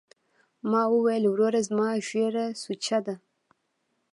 [0.69, 3.15] ما وويل وروره زما ږيره سوچه ده.